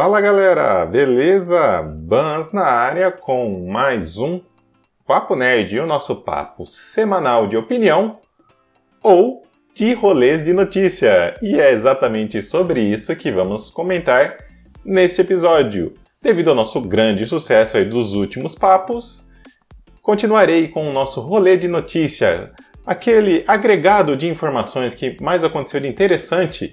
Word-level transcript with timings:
Fala 0.00 0.20
galera, 0.20 0.86
beleza? 0.86 1.82
Bans 1.82 2.52
na 2.52 2.62
área 2.62 3.10
com 3.10 3.66
mais 3.68 4.16
um 4.16 4.40
Papo 5.04 5.34
Nerd, 5.34 5.76
o 5.80 5.88
nosso 5.88 6.14
papo 6.14 6.64
semanal 6.66 7.48
de 7.48 7.56
opinião 7.56 8.20
ou 9.02 9.42
de 9.74 9.92
rolês 9.94 10.44
de 10.44 10.52
notícia. 10.52 11.34
E 11.42 11.58
é 11.58 11.72
exatamente 11.72 12.40
sobre 12.40 12.80
isso 12.80 13.16
que 13.16 13.32
vamos 13.32 13.70
comentar 13.70 14.38
neste 14.84 15.20
episódio. 15.20 15.94
Devido 16.22 16.50
ao 16.50 16.54
nosso 16.54 16.80
grande 16.80 17.26
sucesso 17.26 17.76
aí 17.76 17.84
dos 17.84 18.14
últimos 18.14 18.54
papos, 18.54 19.28
continuarei 20.00 20.68
com 20.68 20.88
o 20.88 20.92
nosso 20.92 21.20
rolê 21.20 21.56
de 21.56 21.66
notícia, 21.66 22.52
aquele 22.86 23.42
agregado 23.48 24.16
de 24.16 24.28
informações 24.28 24.94
que 24.94 25.20
mais 25.20 25.42
aconteceu 25.42 25.80
de 25.80 25.88
interessante 25.88 26.72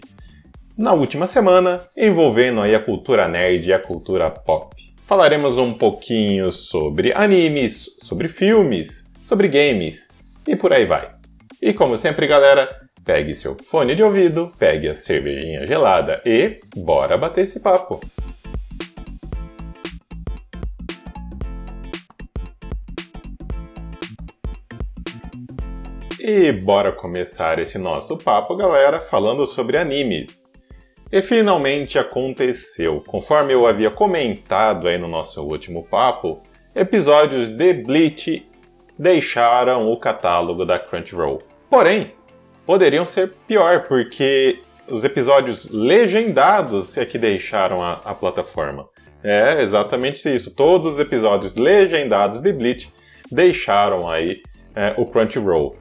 na 0.77 0.93
última 0.93 1.25
semana, 1.25 1.83
envolvendo 1.95 2.61
aí 2.61 2.75
a 2.75 2.79
cultura 2.79 3.27
nerd 3.27 3.67
e 3.67 3.73
a 3.73 3.79
cultura 3.79 4.29
pop. 4.29 4.75
Falaremos 5.05 5.57
um 5.57 5.73
pouquinho 5.73 6.51
sobre 6.51 7.13
animes, 7.13 7.95
sobre 8.01 8.27
filmes, 8.27 9.09
sobre 9.23 9.47
games 9.47 10.09
e 10.47 10.55
por 10.55 10.73
aí 10.73 10.85
vai. 10.85 11.11
E 11.61 11.73
como 11.73 11.95
sempre, 11.95 12.27
galera, 12.27 12.67
pegue 13.03 13.33
seu 13.33 13.55
fone 13.69 13.95
de 13.95 14.03
ouvido, 14.03 14.51
pegue 14.57 14.89
a 14.89 14.93
cervejinha 14.93 15.65
gelada 15.65 16.21
e 16.25 16.59
bora 16.75 17.17
bater 17.17 17.43
esse 17.43 17.59
papo. 17.59 17.99
E 26.19 26.51
bora 26.51 26.91
começar 26.91 27.59
esse 27.59 27.77
nosso 27.77 28.17
papo, 28.17 28.55
galera, 28.55 28.99
falando 28.99 29.45
sobre 29.45 29.77
animes. 29.77 30.44
E 31.11 31.21
finalmente 31.21 31.99
aconteceu. 31.99 33.03
Conforme 33.05 33.53
eu 33.53 33.67
havia 33.67 33.91
comentado 33.91 34.87
aí 34.87 34.97
no 34.97 35.07
nosso 35.07 35.43
último 35.43 35.83
papo, 35.83 36.41
episódios 36.73 37.49
de 37.49 37.73
Bleach 37.73 38.47
deixaram 38.97 39.91
o 39.91 39.97
catálogo 39.97 40.65
da 40.65 40.79
Crunchyroll. 40.79 41.41
Porém, 41.69 42.13
poderiam 42.65 43.05
ser 43.05 43.33
pior, 43.47 43.87
porque 43.87 44.59
os 44.89 45.03
episódios 45.03 45.69
legendados 45.69 46.97
é 46.97 47.05
que 47.05 47.17
deixaram 47.17 47.83
a, 47.83 48.01
a 48.03 48.13
plataforma. 48.13 48.87
É 49.23 49.61
exatamente 49.61 50.33
isso. 50.33 50.51
Todos 50.51 50.93
os 50.93 50.99
episódios 50.99 51.55
legendados 51.55 52.41
de 52.41 52.53
Bleach 52.53 52.93
deixaram 53.31 54.09
aí 54.09 54.41
é, 54.75 54.93
o 54.97 55.05
Crunchyroll. 55.05 55.75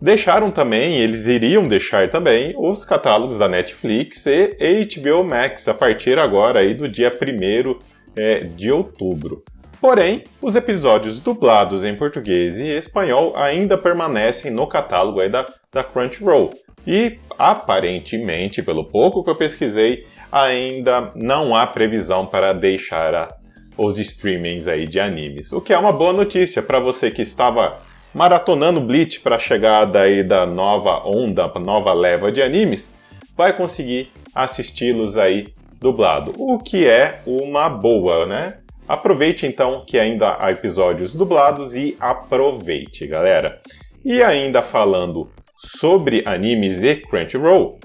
Deixaram 0.00 0.50
também, 0.50 0.96
eles 0.96 1.26
iriam 1.26 1.68
deixar 1.68 2.08
também, 2.08 2.54
os 2.56 2.84
catálogos 2.84 3.36
da 3.36 3.48
Netflix 3.48 4.24
e 4.26 4.56
HBO 4.84 5.22
Max 5.22 5.68
a 5.68 5.74
partir 5.74 6.18
agora 6.18 6.60
aí 6.60 6.72
do 6.72 6.88
dia 6.88 7.10
1 7.10 7.78
é, 8.16 8.40
de 8.40 8.72
outubro. 8.72 9.44
Porém, 9.78 10.24
os 10.40 10.56
episódios 10.56 11.20
dublados 11.20 11.84
em 11.84 11.94
português 11.94 12.58
e 12.58 12.68
espanhol 12.68 13.34
ainda 13.36 13.76
permanecem 13.76 14.50
no 14.50 14.66
catálogo 14.66 15.20
aí 15.20 15.28
da, 15.28 15.46
da 15.72 15.84
Crunchyroll. 15.84 16.50
E 16.86 17.18
aparentemente, 17.38 18.62
pelo 18.62 18.84
pouco 18.84 19.22
que 19.22 19.30
eu 19.30 19.36
pesquisei, 19.36 20.06
ainda 20.32 21.10
não 21.14 21.54
há 21.54 21.66
previsão 21.66 22.24
para 22.24 22.54
deixar 22.54 23.14
a, 23.14 23.28
os 23.76 23.98
streamings 23.98 24.66
aí 24.66 24.86
de 24.86 24.98
animes. 24.98 25.52
O 25.52 25.60
que 25.60 25.72
é 25.74 25.78
uma 25.78 25.92
boa 25.92 26.12
notícia 26.12 26.62
para 26.62 26.80
você 26.80 27.10
que 27.10 27.22
estava 27.22 27.80
maratonando 28.14 28.80
Bleach 28.80 29.20
para 29.20 29.36
a 29.36 29.38
chegada 29.38 30.00
aí 30.00 30.22
da 30.22 30.46
nova 30.46 31.06
onda, 31.06 31.50
nova 31.60 31.92
leva 31.92 32.30
de 32.30 32.42
animes, 32.42 32.94
vai 33.36 33.56
conseguir 33.56 34.10
assisti-los 34.34 35.16
aí 35.16 35.48
dublado, 35.80 36.32
o 36.36 36.58
que 36.58 36.86
é 36.86 37.20
uma 37.24 37.68
boa, 37.68 38.26
né? 38.26 38.58
Aproveite 38.86 39.46
então 39.46 39.84
que 39.86 39.98
ainda 39.98 40.36
há 40.38 40.50
episódios 40.50 41.14
dublados 41.14 41.74
e 41.74 41.96
aproveite, 42.00 43.06
galera. 43.06 43.60
E 44.04 44.22
ainda 44.22 44.62
falando 44.62 45.30
sobre 45.56 46.22
animes 46.26 46.82
e 46.82 46.96
Crunchyroll, 46.96 47.78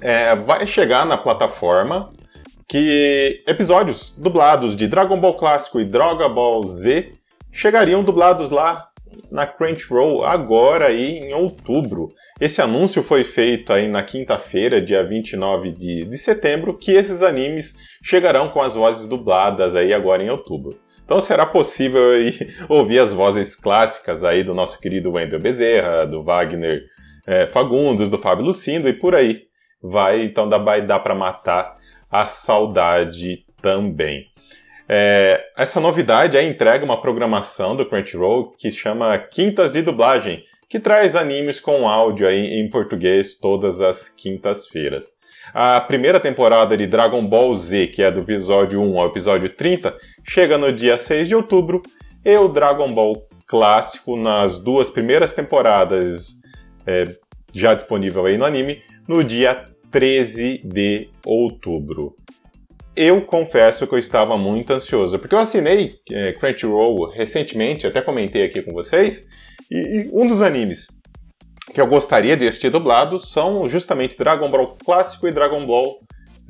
é, 0.00 0.34
vai 0.34 0.66
chegar 0.66 1.04
na 1.04 1.16
plataforma 1.16 2.10
que 2.66 3.42
episódios 3.46 4.14
dublados 4.16 4.76
de 4.76 4.86
Dragon 4.86 5.18
Ball 5.18 5.34
Clássico 5.34 5.80
e 5.80 5.84
Dragon 5.84 6.32
Ball 6.32 6.66
Z 6.66 7.12
chegariam 7.52 8.02
dublados 8.02 8.50
lá 8.50 8.89
na 9.30 9.46
Crunchyroll 9.46 10.24
agora 10.24 10.86
aí 10.86 11.18
em 11.18 11.34
outubro. 11.34 12.08
Esse 12.40 12.60
anúncio 12.60 13.02
foi 13.02 13.22
feito 13.22 13.72
aí 13.72 13.88
na 13.88 14.02
quinta-feira, 14.02 14.80
dia 14.80 15.04
29 15.04 15.72
de, 15.72 16.04
de 16.04 16.18
setembro, 16.18 16.76
que 16.76 16.92
esses 16.92 17.22
animes 17.22 17.76
chegarão 18.02 18.48
com 18.48 18.60
as 18.60 18.74
vozes 18.74 19.06
dubladas 19.08 19.74
aí 19.74 19.92
agora 19.92 20.22
em 20.22 20.30
outubro. 20.30 20.78
Então 21.04 21.20
será 21.20 21.44
possível 21.44 22.12
aí 22.12 22.32
ouvir 22.68 23.00
as 23.00 23.12
vozes 23.12 23.54
clássicas 23.56 24.24
aí 24.24 24.44
do 24.44 24.54
nosso 24.54 24.80
querido 24.80 25.12
Wendel 25.12 25.40
Bezerra, 25.40 26.06
do 26.06 26.22
Wagner 26.22 26.82
é, 27.26 27.46
Fagundes, 27.46 28.08
do 28.08 28.16
Fábio 28.16 28.44
Lucindo 28.44 28.88
e 28.88 28.92
por 28.92 29.14
aí. 29.14 29.42
Vai, 29.82 30.22
então 30.22 30.48
dá, 30.48 30.98
para 30.98 31.14
matar 31.14 31.76
a 32.10 32.26
saudade 32.26 33.44
também. 33.60 34.29
É, 34.92 35.40
essa 35.56 35.78
novidade 35.78 36.36
é 36.36 36.42
entrega 36.42 36.84
uma 36.84 37.00
programação 37.00 37.76
do 37.76 37.86
Crunchyroll 37.86 38.50
que 38.58 38.72
chama 38.72 39.16
Quintas 39.18 39.72
de 39.72 39.82
Dublagem, 39.82 40.42
que 40.68 40.80
traz 40.80 41.14
animes 41.14 41.60
com 41.60 41.88
áudio 41.88 42.26
aí 42.26 42.58
em 42.58 42.68
português 42.68 43.36
todas 43.36 43.80
as 43.80 44.08
quintas-feiras. 44.08 45.14
A 45.54 45.80
primeira 45.80 46.18
temporada 46.18 46.76
de 46.76 46.88
Dragon 46.88 47.24
Ball 47.24 47.54
Z, 47.54 47.86
que 47.86 48.02
é 48.02 48.10
do 48.10 48.18
episódio 48.18 48.82
1 48.82 48.98
ao 48.98 49.06
episódio 49.06 49.48
30, 49.48 49.96
chega 50.24 50.58
no 50.58 50.72
dia 50.72 50.98
6 50.98 51.28
de 51.28 51.36
outubro, 51.36 51.80
e 52.24 52.36
o 52.36 52.48
Dragon 52.48 52.88
Ball 52.88 53.24
clássico 53.46 54.16
nas 54.16 54.58
duas 54.58 54.90
primeiras 54.90 55.32
temporadas 55.32 56.40
é, 56.84 57.04
já 57.52 57.74
disponível 57.74 58.26
aí 58.26 58.36
no 58.36 58.44
anime, 58.44 58.82
no 59.06 59.22
dia 59.22 59.66
13 59.92 60.62
de 60.64 61.08
outubro 61.24 62.12
eu 62.96 63.22
confesso 63.22 63.86
que 63.86 63.94
eu 63.94 63.98
estava 63.98 64.36
muito 64.36 64.72
ansioso, 64.72 65.18
porque 65.18 65.34
eu 65.34 65.38
assinei 65.38 65.94
é, 66.10 66.32
Crunchyroll 66.32 67.10
recentemente, 67.10 67.86
até 67.86 68.02
comentei 68.02 68.44
aqui 68.44 68.62
com 68.62 68.72
vocês, 68.72 69.26
e, 69.70 69.76
e, 69.76 70.10
um 70.12 70.26
dos 70.26 70.42
animes 70.42 70.88
que 71.72 71.80
eu 71.80 71.86
gostaria 71.86 72.36
de 72.36 72.48
assistir 72.48 72.70
dublados 72.70 73.30
são 73.30 73.68
justamente 73.68 74.18
Dragon 74.18 74.50
Ball 74.50 74.76
Clássico 74.84 75.28
e 75.28 75.32
Dragon 75.32 75.64
Ball 75.64 76.00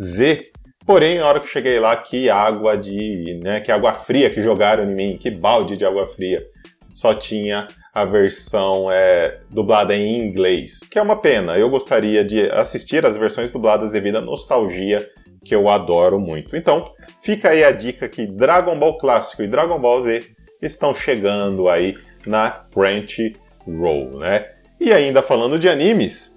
Z. 0.01 0.51
Porém, 0.87 1.19
na 1.19 1.27
hora 1.27 1.41
que 1.41 1.47
cheguei 1.47 1.79
lá, 1.79 1.95
que 1.97 2.31
água 2.31 2.77
de. 2.77 3.39
Né, 3.43 3.61
que 3.61 3.71
água 3.71 3.93
fria 3.93 4.31
que 4.31 4.41
jogaram 4.41 4.85
em 4.85 4.95
mim, 4.95 5.19
que 5.21 5.31
balde 5.31 5.77
de 5.77 5.85
água 5.85 6.07
fria. 6.07 6.43
Só 6.91 7.13
tinha 7.13 7.69
a 7.93 8.05
versão 8.05 8.91
é, 8.91 9.41
dublada 9.51 9.95
em 9.95 10.27
inglês, 10.27 10.81
que 10.91 10.99
é 10.99 11.03
uma 11.03 11.21
pena. 11.21 11.59
Eu 11.59 11.69
gostaria 11.69 12.25
de 12.25 12.51
assistir 12.51 13.05
as 13.05 13.17
versões 13.17 13.53
dubladas 13.53 13.93
devido 13.93 14.17
à 14.17 14.21
nostalgia 14.21 15.07
que 15.45 15.55
eu 15.55 15.69
adoro 15.69 16.19
muito. 16.19 16.57
Então, 16.57 16.85
fica 17.23 17.51
aí 17.51 17.65
a 17.65 17.73
dica 17.73 18.09
que 18.09 18.27
Dragon 18.27 18.79
Ball 18.79 18.99
Clássico 18.99 19.43
e 19.43 19.49
Dragon 19.49 19.79
Ball 19.79 20.03
Z 20.03 20.25
estão 20.61 20.95
chegando 20.95 21.69
aí 21.69 21.97
na 22.27 22.51
Crunchyroll, 22.51 24.19
né? 24.19 24.47
E 24.79 24.93
ainda 24.93 25.23
falando 25.23 25.59
de 25.59 25.69
animes, 25.69 26.37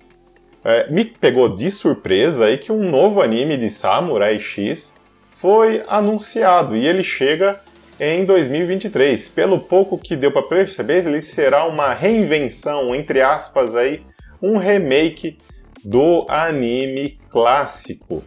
é, 0.63 0.89
me 0.89 1.05
pegou 1.05 1.55
de 1.55 1.69
surpresa 1.69 2.45
aí 2.45 2.57
que 2.57 2.71
um 2.71 2.89
novo 2.89 3.21
anime 3.21 3.57
de 3.57 3.69
Samurai 3.69 4.39
X 4.39 4.95
foi 5.31 5.83
anunciado 5.87 6.75
e 6.75 6.87
ele 6.87 7.03
chega 7.03 7.59
em 7.99 8.25
2023. 8.25 9.29
Pelo 9.29 9.59
pouco 9.59 9.97
que 9.97 10.15
deu 10.15 10.31
para 10.31 10.43
perceber, 10.43 11.05
ele 11.05 11.21
será 11.21 11.65
uma 11.65 11.93
reinvenção, 11.93 12.95
entre 12.95 13.21
aspas 13.21 13.75
aí, 13.75 14.01
um 14.41 14.57
remake 14.57 15.37
do 15.83 16.25
anime 16.29 17.19
clássico 17.29 18.23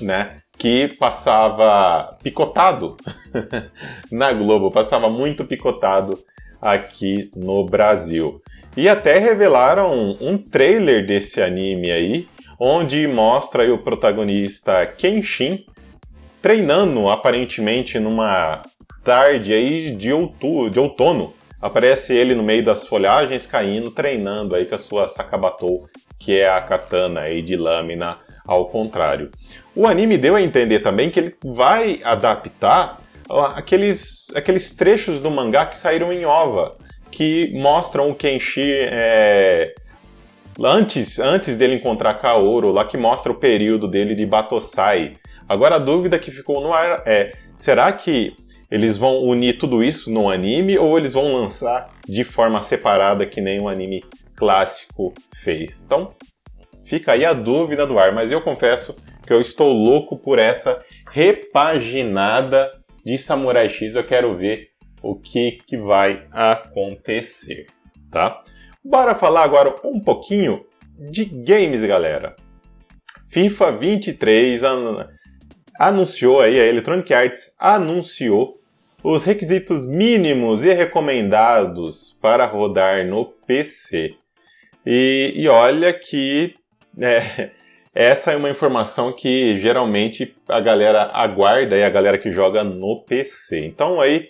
né? 0.00 0.36
Que 0.58 0.88
passava 0.98 2.16
picotado 2.22 2.96
na 4.10 4.32
Globo, 4.32 4.70
passava 4.70 5.08
muito 5.08 5.44
picotado 5.44 6.18
aqui 6.60 7.30
no 7.34 7.64
Brasil. 7.64 8.42
E 8.76 8.88
até 8.88 9.18
revelaram 9.18 10.16
um 10.20 10.38
trailer 10.38 11.06
desse 11.06 11.40
anime 11.42 11.90
aí, 11.90 12.28
onde 12.58 13.06
mostra 13.08 13.62
aí 13.62 13.70
o 13.70 13.78
protagonista 13.78 14.86
Kenshin 14.86 15.64
treinando 16.42 17.08
aparentemente 17.08 17.98
numa 17.98 18.62
tarde 19.04 19.52
aí 19.52 19.90
de, 19.90 20.12
outono, 20.12 20.70
de 20.70 20.78
outono. 20.78 21.34
Aparece 21.60 22.14
ele 22.14 22.34
no 22.34 22.42
meio 22.42 22.64
das 22.64 22.86
folhagens 22.86 23.46
caindo, 23.46 23.90
treinando 23.90 24.54
aí 24.54 24.64
com 24.64 24.74
a 24.74 24.78
sua 24.78 25.08
Sakabatou, 25.08 25.82
que 26.18 26.38
é 26.38 26.48
a 26.48 26.60
katana 26.60 27.22
aí 27.22 27.42
de 27.42 27.56
lâmina 27.56 28.18
ao 28.46 28.66
contrário. 28.66 29.30
O 29.74 29.86
anime 29.86 30.18
deu 30.18 30.36
a 30.36 30.42
entender 30.42 30.80
também 30.80 31.10
que 31.10 31.20
ele 31.20 31.34
vai 31.44 32.00
adaptar 32.02 32.98
aqueles, 33.54 34.34
aqueles 34.34 34.74
trechos 34.74 35.20
do 35.20 35.30
mangá 35.30 35.66
que 35.66 35.76
saíram 35.76 36.12
em 36.12 36.24
OVA, 36.24 36.76
que 37.10 37.52
mostram 37.54 38.10
o 38.10 38.14
Kenshi 38.14 38.62
é, 38.62 39.74
antes, 40.58 41.18
antes 41.18 41.56
dele 41.56 41.74
encontrar 41.74 42.14
Kaoru, 42.14 42.72
lá 42.72 42.84
que 42.84 42.96
mostra 42.96 43.30
o 43.30 43.36
período 43.36 43.88
dele 43.88 44.14
de 44.14 44.26
Batosai. 44.26 45.14
Agora 45.48 45.76
a 45.76 45.78
dúvida 45.78 46.18
que 46.18 46.30
ficou 46.30 46.60
no 46.60 46.72
ar 46.72 47.02
é: 47.06 47.32
será 47.54 47.92
que 47.92 48.34
eles 48.70 48.96
vão 48.96 49.22
unir 49.24 49.58
tudo 49.58 49.82
isso 49.82 50.10
no 50.10 50.30
anime 50.30 50.78
ou 50.78 50.96
eles 50.96 51.14
vão 51.14 51.32
lançar 51.32 51.90
de 52.06 52.22
forma 52.22 52.62
separada 52.62 53.26
que 53.26 53.40
nem 53.40 53.60
o 53.60 53.68
anime 53.68 54.04
clássico 54.36 55.12
fez? 55.34 55.84
Então, 55.84 56.08
fica 56.90 57.12
aí 57.12 57.24
a 57.24 57.32
dúvida 57.32 57.86
do 57.86 58.00
ar, 58.00 58.12
mas 58.12 58.32
eu 58.32 58.42
confesso 58.42 58.96
que 59.24 59.32
eu 59.32 59.40
estou 59.40 59.72
louco 59.72 60.18
por 60.18 60.40
essa 60.40 60.84
repaginada 61.12 62.68
de 63.04 63.16
Samurai 63.16 63.68
X. 63.68 63.94
Eu 63.94 64.02
quero 64.02 64.34
ver 64.34 64.70
o 65.00 65.14
que, 65.14 65.52
que 65.68 65.76
vai 65.76 66.26
acontecer, 66.32 67.66
tá? 68.10 68.42
Bora 68.84 69.14
falar 69.14 69.44
agora 69.44 69.72
um 69.84 70.00
pouquinho 70.00 70.66
de 70.98 71.24
games, 71.24 71.84
galera. 71.84 72.34
FIFA 73.30 73.72
23 73.72 74.64
an 74.64 75.08
anunciou 75.78 76.40
aí, 76.40 76.58
a 76.58 76.66
Electronic 76.66 77.14
Arts 77.14 77.54
anunciou 77.56 78.58
os 79.02 79.24
requisitos 79.24 79.86
mínimos 79.86 80.64
e 80.64 80.72
recomendados 80.72 82.18
para 82.20 82.44
rodar 82.46 83.06
no 83.06 83.26
PC. 83.46 84.16
E, 84.84 85.32
e 85.36 85.48
olha 85.48 85.92
que 85.92 86.59
é, 87.00 87.50
essa 87.94 88.32
é 88.32 88.36
uma 88.36 88.50
informação 88.50 89.12
que 89.12 89.58
geralmente 89.58 90.34
a 90.48 90.60
galera 90.60 91.10
aguarda 91.12 91.76
e 91.76 91.84
a 91.84 91.90
galera 91.90 92.18
que 92.18 92.32
joga 92.32 92.62
no 92.62 93.02
PC. 93.04 93.66
Então 93.66 94.00
aí, 94.00 94.28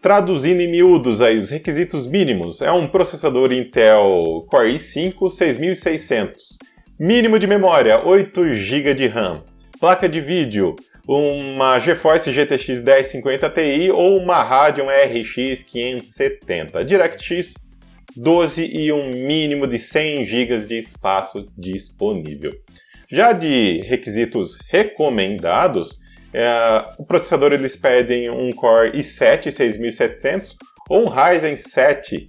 traduzindo 0.00 0.60
em 0.60 0.70
miúdos 0.70 1.22
aí, 1.22 1.38
os 1.38 1.50
requisitos 1.50 2.06
mínimos, 2.06 2.60
é 2.60 2.70
um 2.70 2.86
processador 2.86 3.52
Intel 3.52 4.46
Core 4.48 4.74
i5 4.74 5.30
6600, 5.30 6.58
mínimo 6.98 7.38
de 7.38 7.46
memória 7.46 8.06
8 8.06 8.52
GB 8.52 8.94
de 8.94 9.06
RAM, 9.06 9.42
placa 9.80 10.08
de 10.08 10.20
vídeo 10.20 10.76
uma 11.08 11.80
GeForce 11.80 12.30
GTX 12.30 12.82
1050 12.82 13.48
Ti 13.48 13.90
ou 13.90 14.18
uma 14.18 14.42
Radeon 14.42 14.88
RX 14.88 15.62
570, 15.62 16.84
DirectX 16.84 17.54
12 18.18 18.64
e 18.64 18.92
um 18.92 19.10
mínimo 19.10 19.66
de 19.66 19.78
100 19.78 20.26
GB 20.26 20.58
de 20.66 20.78
espaço 20.78 21.46
disponível. 21.56 22.50
Já 23.10 23.32
de 23.32 23.80
requisitos 23.86 24.58
recomendados, 24.68 25.98
é, 26.34 26.84
o 26.98 27.04
processador 27.04 27.52
eles 27.52 27.76
pedem 27.76 28.28
um 28.28 28.50
Core 28.52 28.90
i7 28.92 29.52
6700 29.52 30.56
ou 30.90 31.06
um 31.06 31.08
Ryzen 31.08 31.56
7 31.56 32.28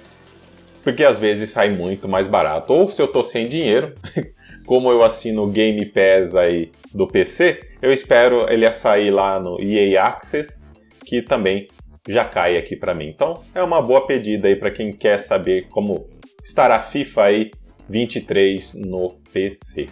porque 0.85 1.03
às 1.03 1.19
vezes 1.19 1.51
sai 1.51 1.71
muito 1.71 2.07
mais 2.07 2.29
barato. 2.29 2.73
Ou 2.73 2.89
se 2.89 3.03
eu 3.03 3.09
tô 3.09 3.25
sem 3.25 3.49
dinheiro, 3.49 3.93
como 4.65 4.91
eu 4.91 5.03
assino 5.03 5.43
o 5.43 5.49
Game 5.49 5.85
Pass 5.87 6.37
aí 6.37 6.71
do 6.95 7.09
PC, 7.09 7.61
eu 7.83 7.93
espero 7.93 8.49
ele 8.49 8.71
sair 8.71 9.11
lá 9.11 9.41
no 9.41 9.61
EA 9.61 10.05
Access, 10.05 10.69
que 11.05 11.21
também 11.21 11.67
já 12.09 12.25
cai 12.25 12.57
aqui 12.57 12.77
para 12.77 12.95
mim. 12.95 13.09
Então 13.09 13.43
é 13.55 13.63
uma 13.63 13.83
boa 13.83 14.07
pedida 14.07 14.49
aí 14.49 14.57
para 14.57 14.71
quem 14.71 14.93
quer 14.93 15.19
saber 15.19 15.69
como 15.69 16.09
estará 16.43 16.81
FIFA 16.81 17.23
aí 17.23 17.51
23 17.89 18.75
no 18.75 19.11
PC. 19.33 19.89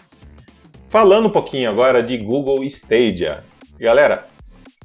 Falando 0.88 1.26
um 1.26 1.32
pouquinho 1.32 1.68
agora 1.68 2.02
de 2.02 2.16
Google 2.16 2.62
Stadia. 2.64 3.42
Galera, 3.78 4.26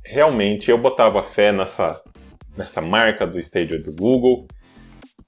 realmente 0.03 0.71
eu 0.71 0.77
botava 0.77 1.21
fé 1.21 1.51
nessa, 1.51 2.01
nessa 2.57 2.81
marca 2.81 3.27
do 3.27 3.39
Stadia 3.39 3.79
do 3.79 3.93
Google. 3.93 4.47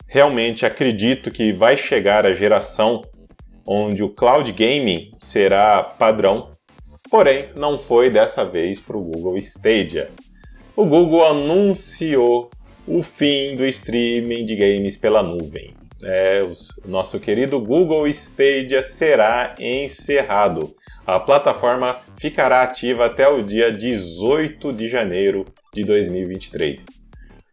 Realmente 0.07 0.65
acredito 0.65 1.31
que 1.31 1.53
vai 1.53 1.77
chegar 1.77 2.25
a 2.25 2.33
geração 2.33 3.01
onde 3.65 4.03
o 4.03 4.09
cloud 4.09 4.51
gaming 4.51 5.11
será 5.19 5.83
padrão, 5.83 6.49
porém 7.09 7.49
não 7.55 7.77
foi 7.77 8.09
dessa 8.09 8.43
vez 8.43 8.79
para 8.79 8.97
o 8.97 9.03
Google 9.03 9.37
Stadia. 9.37 10.09
O 10.81 10.85
Google 10.87 11.23
anunciou 11.23 12.49
o 12.87 13.03
fim 13.03 13.55
do 13.55 13.63
streaming 13.67 14.47
de 14.47 14.55
games 14.55 14.97
pela 14.97 15.21
nuvem 15.21 15.75
é, 16.03 16.41
o 16.83 16.89
nosso 16.89 17.19
querido 17.19 17.59
Google 17.59 18.07
Stadia 18.07 18.81
será 18.81 19.53
encerrado. 19.59 20.75
A 21.05 21.19
plataforma 21.19 21.99
ficará 22.17 22.63
ativa 22.63 23.05
até 23.05 23.27
o 23.27 23.43
dia 23.43 23.71
18 23.71 24.73
de 24.73 24.87
janeiro 24.87 25.45
de 25.71 25.83
2023. 25.83 26.83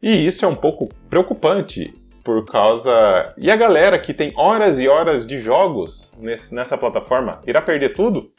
E 0.03 0.27
isso 0.27 0.47
é 0.47 0.49
um 0.49 0.55
pouco 0.55 0.89
preocupante, 1.11 1.93
por 2.25 2.47
causa. 2.47 3.35
E 3.37 3.51
a 3.51 3.57
galera 3.57 3.99
que 3.99 4.15
tem 4.15 4.33
horas 4.37 4.81
e 4.81 4.89
horas 4.89 5.27
de 5.27 5.39
jogos 5.39 6.13
nesse, 6.19 6.55
nessa 6.55 6.79
plataforma 6.79 7.43
irá 7.47 7.61
perder 7.61 7.91
tudo? 7.91 8.33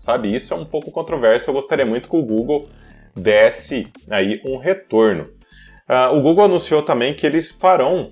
Sabe, 0.00 0.34
isso 0.34 0.54
é 0.54 0.56
um 0.56 0.64
pouco 0.64 0.90
controverso. 0.90 1.50
Eu 1.50 1.54
gostaria 1.54 1.84
muito 1.84 2.08
que 2.08 2.16
o 2.16 2.22
Google 2.22 2.66
desse 3.14 3.86
aí 4.10 4.40
um 4.44 4.56
retorno. 4.56 5.24
Uh, 5.88 6.16
o 6.16 6.22
Google 6.22 6.44
anunciou 6.44 6.82
também 6.82 7.14
que 7.14 7.26
eles 7.26 7.50
farão 7.50 8.10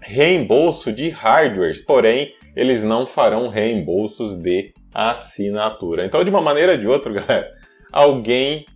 reembolso 0.00 0.92
de 0.92 1.08
hardwares, 1.08 1.80
porém 1.80 2.34
eles 2.54 2.82
não 2.82 3.06
farão 3.06 3.48
reembolsos 3.48 4.34
de 4.34 4.72
assinatura. 4.92 6.04
Então, 6.04 6.24
de 6.24 6.30
uma 6.30 6.40
maneira 6.40 6.72
ou 6.72 6.78
de 6.78 6.86
outra, 6.86 7.12
galera, 7.14 7.50
alguém 7.92 8.66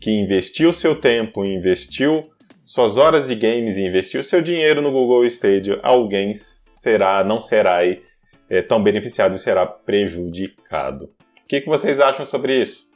que 0.00 0.10
investiu 0.10 0.72
seu 0.72 0.94
tempo, 0.94 1.44
investiu 1.44 2.30
suas 2.64 2.96
horas 2.96 3.26
de 3.26 3.34
games 3.34 3.76
e 3.76 3.86
investiu 3.86 4.22
seu 4.22 4.40
dinheiro 4.40 4.80
no 4.80 4.92
Google 4.92 5.24
Stadia, 5.24 5.78
alguém 5.82 6.32
será, 6.72 7.24
não 7.24 7.40
será 7.40 7.76
aí, 7.76 8.02
é, 8.48 8.62
tão 8.62 8.82
beneficiado 8.82 9.36
e 9.36 9.38
será 9.38 9.66
prejudicado. 9.66 11.06
O 11.06 11.48
que, 11.48 11.60
que 11.60 11.68
vocês 11.68 12.00
acham 12.00 12.24
sobre 12.24 12.62
isso? 12.62 12.87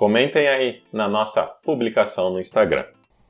Comentem 0.00 0.48
aí 0.48 0.82
na 0.90 1.06
nossa 1.06 1.42
publicação 1.42 2.30
no 2.30 2.40
Instagram. 2.40 2.86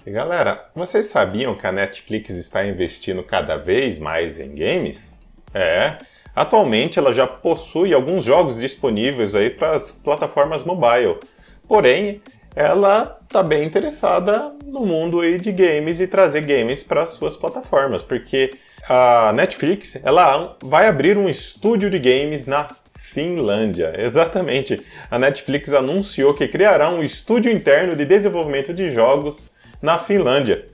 E 0.07 0.11
galera, 0.12 0.67
vocês 0.73 1.07
sabiam 1.07 1.57
que 1.57 1.67
a 1.67 1.73
Netflix 1.73 2.31
está 2.31 2.65
investindo 2.65 3.25
cada 3.25 3.57
vez 3.57 3.99
mais 3.99 4.39
em 4.39 4.55
games? 4.55 5.12
É, 5.53 5.99
atualmente 6.33 6.97
ela 6.97 7.12
já 7.12 7.27
possui 7.27 7.93
alguns 7.93 8.23
jogos 8.23 8.61
disponíveis 8.61 9.35
aí 9.35 9.50
para 9.50 9.73
as 9.73 9.91
plataformas 9.91 10.62
mobile. 10.62 11.19
Porém, 11.67 12.23
ela 12.55 13.19
está 13.21 13.43
bem 13.43 13.65
interessada 13.65 14.53
no 14.65 14.87
mundo 14.87 15.23
aí 15.23 15.41
de 15.41 15.50
games 15.50 15.99
e 15.99 16.07
trazer 16.07 16.43
games 16.43 16.85
para 16.85 17.05
suas 17.05 17.37
plataformas, 17.37 18.00
porque 18.00 18.53
a 18.89 19.33
Netflix 19.35 20.00
ela 20.05 20.57
vai 20.62 20.87
abrir 20.87 21.19
um 21.19 21.29
estúdio 21.29 21.91
de 21.91 21.99
games 21.99 22.47
na 22.47 22.69
Finlândia. 23.12 23.93
Exatamente. 23.99 24.81
A 25.11 25.19
Netflix 25.19 25.73
anunciou 25.73 26.33
que 26.33 26.47
criará 26.47 26.90
um 26.90 27.02
estúdio 27.02 27.50
interno 27.50 27.97
de 27.97 28.05
desenvolvimento 28.05 28.73
de 28.73 28.90
jogos 28.90 29.50
na 29.83 29.99
Finlândia. 29.99 30.67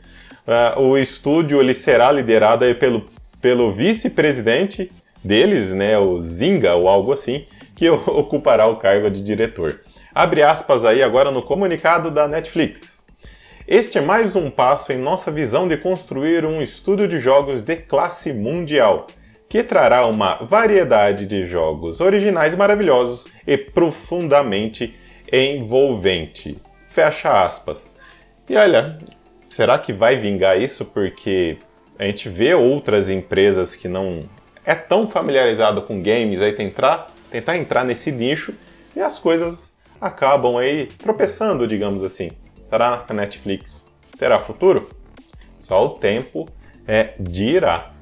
Uh, 0.46 0.80
o 0.80 0.98
estúdio 0.98 1.60
ele 1.60 1.72
será 1.72 2.12
liderado 2.12 2.62
pelo, 2.74 3.06
pelo 3.40 3.72
vice-presidente 3.72 4.92
deles, 5.24 5.72
né, 5.72 5.98
o 5.98 6.20
Zinga 6.20 6.74
ou 6.74 6.88
algo 6.88 7.12
assim, 7.12 7.46
que 7.74 7.88
ocupará 7.90 8.66
o 8.66 8.76
cargo 8.76 9.10
de 9.10 9.22
diretor. 9.22 9.80
Abre 10.14 10.42
aspas 10.42 10.84
aí 10.84 11.02
agora 11.02 11.30
no 11.30 11.42
comunicado 11.42 12.10
da 12.10 12.28
Netflix. 12.28 13.02
Este 13.66 13.98
é 13.98 14.00
mais 14.00 14.36
um 14.36 14.50
passo 14.50 14.92
em 14.92 14.98
nossa 14.98 15.30
visão 15.32 15.66
de 15.66 15.76
construir 15.76 16.44
um 16.44 16.62
estúdio 16.62 17.08
de 17.08 17.18
jogos 17.18 17.62
de 17.62 17.76
classe 17.76 18.32
mundial, 18.32 19.06
que 19.48 19.62
trará 19.62 20.06
uma 20.06 20.36
variedade 20.36 21.26
de 21.26 21.46
jogos 21.46 22.00
originais 22.00 22.54
maravilhosos 22.54 23.26
e 23.46 23.56
profundamente 23.56 24.94
envolvente. 25.32 26.58
Fecha 26.88 27.44
aspas. 27.44 27.90
E 28.48 28.56
olha, 28.56 28.98
será 29.48 29.78
que 29.78 29.92
vai 29.92 30.16
vingar 30.16 30.60
isso? 30.60 30.84
Porque 30.86 31.58
a 31.98 32.04
gente 32.04 32.28
vê 32.28 32.54
outras 32.54 33.08
empresas 33.08 33.74
que 33.74 33.88
não 33.88 34.28
é 34.64 34.74
tão 34.74 35.08
familiarizado 35.08 35.82
com 35.82 36.02
games 36.02 36.40
aí 36.40 36.52
tentar, 36.52 37.06
tentar 37.30 37.56
entrar 37.56 37.84
nesse 37.84 38.10
nicho 38.10 38.52
e 38.94 39.00
as 39.00 39.18
coisas 39.18 39.76
acabam 40.00 40.56
aí 40.56 40.86
tropeçando, 40.86 41.66
digamos 41.66 42.04
assim. 42.04 42.32
Será 42.62 42.98
que 42.98 43.12
a 43.12 43.16
Netflix 43.16 43.86
terá 44.18 44.38
futuro? 44.38 44.90
Só 45.56 45.86
o 45.86 45.90
tempo 45.90 46.48
é 46.86 47.14
dirá. 47.18 47.92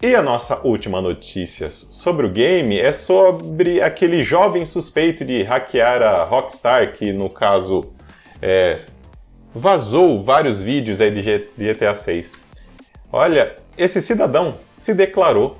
E 0.00 0.14
a 0.14 0.22
nossa 0.22 0.60
última 0.64 1.02
notícia 1.02 1.68
sobre 1.68 2.24
o 2.24 2.30
game 2.30 2.78
é 2.78 2.92
sobre 2.92 3.82
aquele 3.82 4.22
jovem 4.22 4.64
suspeito 4.64 5.24
de 5.24 5.42
hackear 5.42 6.00
a 6.02 6.22
Rockstar, 6.22 6.92
que 6.92 7.12
no 7.12 7.28
caso 7.28 7.84
é, 8.40 8.76
vazou 9.52 10.22
vários 10.22 10.60
vídeos 10.60 11.00
aí 11.00 11.10
de 11.10 11.20
GTA 11.74 11.96
6. 11.96 12.32
Olha, 13.12 13.56
esse 13.76 14.00
cidadão 14.00 14.54
se 14.76 14.94
declarou 14.94 15.56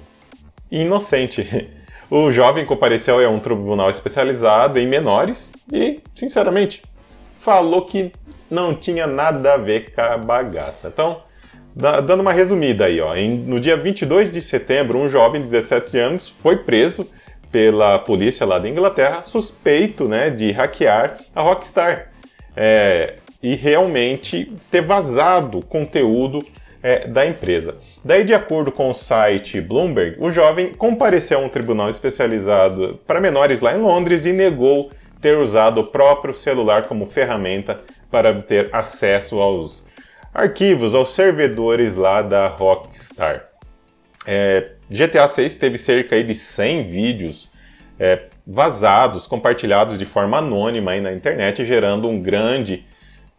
inocente. 0.70 1.68
O 2.10 2.32
jovem 2.32 2.64
compareceu 2.64 3.22
a 3.22 3.28
um 3.28 3.38
tribunal 3.38 3.90
especializado 3.90 4.78
em 4.78 4.86
menores 4.86 5.50
e, 5.70 6.00
sinceramente, 6.14 6.82
falou 7.38 7.84
que 7.84 8.10
não 8.50 8.74
tinha 8.74 9.06
nada 9.06 9.52
a 9.52 9.56
ver 9.58 9.92
com 9.92 10.00
a 10.00 10.16
bagaça. 10.16 10.88
Então, 10.88 11.20
dando 11.78 12.20
uma 12.20 12.32
resumida 12.32 12.86
aí, 12.86 13.00
ó. 13.00 13.14
no 13.14 13.60
dia 13.60 13.76
22 13.76 14.32
de 14.32 14.42
setembro, 14.42 14.98
um 14.98 15.08
jovem 15.08 15.42
de 15.42 15.48
17 15.48 15.96
anos 15.96 16.28
foi 16.28 16.56
preso 16.56 17.08
pela 17.52 17.98
polícia 18.00 18.44
lá 18.44 18.58
da 18.58 18.68
Inglaterra, 18.68 19.22
suspeito 19.22 20.08
né, 20.08 20.28
de 20.28 20.50
hackear 20.50 21.16
a 21.34 21.40
Rockstar. 21.40 22.10
É, 22.56 23.14
e 23.40 23.54
realmente 23.54 24.52
ter 24.68 24.80
vazado 24.80 25.62
conteúdo 25.62 26.44
é, 26.82 27.06
da 27.06 27.24
empresa. 27.24 27.76
Daí, 28.04 28.24
de 28.24 28.34
acordo 28.34 28.72
com 28.72 28.90
o 28.90 28.94
site 28.94 29.60
Bloomberg, 29.60 30.16
o 30.18 30.30
jovem 30.30 30.72
compareceu 30.74 31.38
a 31.38 31.42
um 31.42 31.48
tribunal 31.48 31.88
especializado 31.88 32.98
para 33.06 33.20
menores 33.20 33.60
lá 33.60 33.76
em 33.76 33.80
Londres 33.80 34.26
e 34.26 34.32
negou 34.32 34.90
ter 35.20 35.38
usado 35.38 35.80
o 35.80 35.86
próprio 35.86 36.34
celular 36.34 36.86
como 36.86 37.06
ferramenta 37.06 37.80
para 38.10 38.34
ter 38.42 38.68
acesso 38.72 39.40
aos 39.40 39.86
arquivos, 40.32 40.94
aos 40.94 41.14
servidores 41.14 41.94
lá 41.94 42.22
da 42.22 42.48
Rockstar. 42.48 43.48
É, 44.26 44.72
GTA 44.90 45.26
6 45.28 45.56
teve 45.56 45.78
cerca 45.78 46.22
de 46.22 46.34
100 46.34 46.88
vídeos 46.88 47.50
é, 47.98 48.26
vazados, 48.46 49.26
compartilhados 49.26 49.98
de 49.98 50.06
forma 50.06 50.38
anônima 50.38 50.92
aí 50.92 51.00
na 51.00 51.12
internet, 51.12 51.64
gerando 51.64 52.08
um 52.08 52.20
grande 52.20 52.86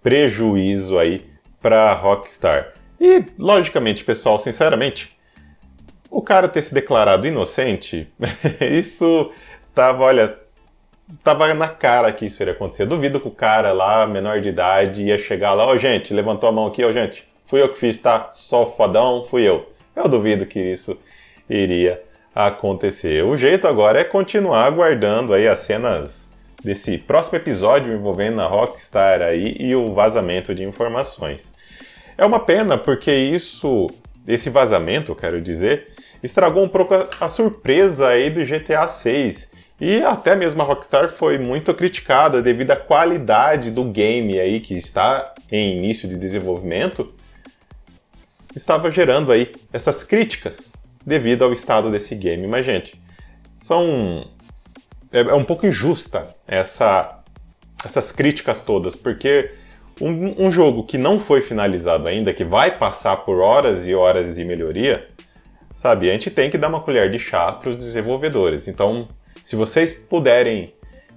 prejuízo 0.04 0.98
aí 1.00 1.26
para 1.62 1.94
Rockstar. 1.94 2.74
E, 3.00 3.24
logicamente, 3.38 4.04
pessoal, 4.04 4.38
sinceramente, 4.38 5.18
o 6.10 6.22
cara 6.22 6.48
ter 6.48 6.62
se 6.62 6.74
declarado 6.74 7.28
inocente, 7.28 8.08
isso 8.60 9.32
tava, 9.74 10.04
olha, 10.04 10.38
tava 11.24 11.54
na 11.54 11.68
cara 11.68 12.12
que 12.12 12.26
isso 12.26 12.42
iria 12.42 12.54
acontecer. 12.54 12.86
Duvido 12.86 13.20
que 13.20 13.28
o 13.28 13.32
cara 13.32 13.72
lá, 13.72 14.06
menor 14.06 14.42
de 14.42 14.50
idade, 14.50 15.04
ia 15.04 15.18
chegar 15.18 15.54
lá, 15.54 15.66
ó, 15.66 15.74
oh, 15.74 15.78
gente, 15.78 16.14
levantou 16.14 16.50
a 16.50 16.52
mão 16.52 16.68
aqui, 16.68 16.84
ó, 16.84 16.90
oh, 16.90 16.94
gente, 16.94 17.28
fui 17.46 17.62
eu 17.62 17.70
que 17.70 17.80
fiz, 17.80 18.00
tá? 18.00 18.30
Só 18.32 18.66
fodão, 18.66 19.26
fui 19.26 19.44
eu. 19.44 19.72
Eu 19.96 20.08
duvido 20.08 20.46
que 20.46 20.60
isso 20.60 20.98
iria 21.50 22.02
acontecer. 22.34 23.24
O 23.26 23.36
jeito 23.36 23.68
agora 23.68 24.00
é 24.00 24.04
continuar 24.04 24.66
aguardando 24.66 25.34
aí 25.34 25.48
as 25.48 25.60
cenas 25.60 26.30
desse 26.64 26.98
próximo 26.98 27.38
episódio 27.38 27.94
envolvendo 27.94 28.42
a 28.42 28.46
Rockstar 28.46 29.22
aí 29.22 29.56
e 29.60 29.76
o 29.76 29.92
vazamento 29.94 30.54
de 30.54 30.64
informações. 30.64 31.54
É 32.18 32.26
uma 32.26 32.40
pena 32.40 32.78
porque 32.78 33.12
isso, 33.12 33.88
esse 34.28 34.50
vazamento, 34.50 35.16
quero 35.16 35.42
dizer, 35.42 35.88
estragou 36.22 36.64
um 36.64 36.70
pouco 36.70 36.94
a, 36.94 37.08
a 37.22 37.28
surpresa 37.28 38.10
aí 38.10 38.30
do 38.30 38.46
GTA 38.46 38.88
6. 38.88 39.59
E 39.80 40.02
até 40.04 40.36
mesmo 40.36 40.62
a 40.62 40.66
Rockstar 40.66 41.10
foi 41.10 41.38
muito 41.38 41.74
criticada 41.74 42.42
devido 42.42 42.72
à 42.72 42.76
qualidade 42.76 43.72
do 43.72 43.86
game 43.86 44.38
aí 44.40 44.60
que 44.60 44.74
está 44.74 45.34
em 45.50 45.78
início 45.78 46.08
de 46.08 46.18
desenvolvimento. 46.18 47.14
Estava 48.56 48.92
gerando 48.92 49.32
aí 49.32 49.52
essas 49.72 50.04
críticas 50.04 50.74
devido 51.06 51.44
ao 51.44 51.54
estado 51.54 51.90
desse 51.90 52.14
game. 52.14 52.46
Mas, 52.46 52.66
gente, 52.66 53.02
são 53.58 54.26
é, 55.12 55.22
é 55.22 55.34
um 55.34 55.44
pouco 55.44 55.66
injusta 55.66 56.28
essa, 56.48 57.22
essas 57.84 58.12
críticas 58.12 58.62
todas, 58.62 58.96
porque 58.96 59.52
um, 60.00 60.48
um, 60.48 60.52
jogo 60.52 60.84
que 60.84 60.98
não 60.98 61.20
foi 61.20 61.42
finalizado 61.42 62.08
ainda, 62.08 62.34
que 62.34 62.44
vai 62.44 62.78
passar 62.78 63.18
por 63.18 63.40
horas 63.40 63.88
e 63.88 63.94
horas 63.94 64.36
de 64.36 64.46
melhoria, 64.46 65.08
sabe, 65.74 66.10
a 66.10 66.14
gente 66.14 66.30
tem 66.30 66.50
que 66.50 66.58
dar 66.58 66.70
uma 66.70 66.82
colher 66.82 67.12
de 67.12 67.20
chá 67.20 67.52
para 67.52 67.70
os 67.70 67.78
desenvolvedores. 67.78 68.68
Então, 68.68 69.08
se 69.44 69.56
vocês 69.56 69.94
puderem 69.94 70.74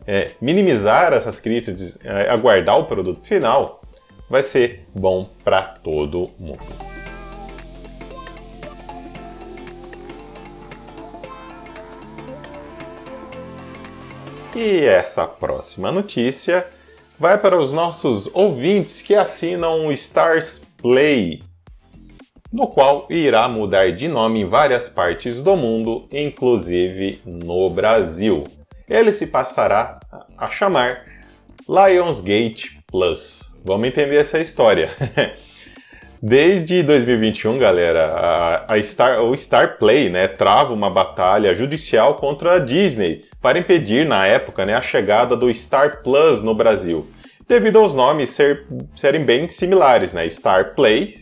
é, 0.06 0.30
minimizar 0.40 1.12
essas 1.12 1.40
críticas, 1.40 1.98
é, 2.02 2.30
aguardar 2.30 2.78
o 2.78 2.86
produto 2.86 3.26
final, 3.26 3.82
vai 4.28 4.42
ser 4.42 4.86
bom 4.94 5.28
para 5.44 5.62
todo 5.62 6.30
mundo. 6.38 6.92
E 14.54 14.84
essa 14.84 15.26
próxima 15.26 15.90
notícia 15.90 16.66
vai 17.18 17.38
para 17.38 17.58
os 17.58 17.72
nossos 17.72 18.28
ouvintes 18.34 19.00
que 19.00 19.14
assinam 19.14 19.86
o 19.86 19.92
Stars 19.92 20.60
Play, 20.76 21.42
no 22.52 22.66
qual 22.66 23.06
irá 23.08 23.48
mudar 23.48 23.92
de 23.92 24.06
nome 24.06 24.40
em 24.40 24.44
várias 24.44 24.88
partes 24.88 25.42
do 25.42 25.56
mundo, 25.56 26.06
inclusive 26.12 27.20
no 27.24 27.70
Brasil. 27.70 28.44
Ele 28.88 29.10
se 29.10 29.26
passará 29.26 29.98
a 30.36 30.50
chamar 30.50 31.04
Lionsgate 31.66 32.80
Plus. 32.86 33.52
Vamos 33.64 33.88
entender 33.88 34.16
essa 34.16 34.38
história. 34.38 34.90
Desde 36.22 36.82
2021, 36.84 37.58
galera, 37.58 38.64
a, 38.68 38.80
Star, 38.80 39.24
o 39.24 39.36
Star 39.36 39.78
Play 39.78 40.08
né, 40.08 40.28
trava 40.28 40.72
uma 40.72 40.88
batalha 40.88 41.52
judicial 41.52 42.14
contra 42.14 42.54
a 42.54 42.58
Disney 42.60 43.24
para 43.40 43.58
impedir, 43.58 44.06
na 44.06 44.24
época, 44.24 44.64
né, 44.64 44.74
a 44.74 44.82
chegada 44.82 45.36
do 45.36 45.52
Star 45.52 46.00
Plus 46.04 46.40
no 46.40 46.54
Brasil, 46.54 47.10
devido 47.48 47.80
aos 47.80 47.92
nomes 47.92 48.30
ser, 48.30 48.66
serem 48.94 49.24
bem 49.24 49.48
similares, 49.48 50.12
né, 50.12 50.28
Star 50.30 50.76
Play 50.76 51.21